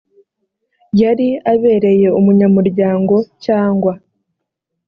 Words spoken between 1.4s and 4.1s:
abereye umunyamuryango cyangwa